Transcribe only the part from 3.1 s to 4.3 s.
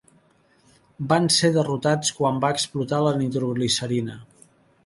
nitroglicerina.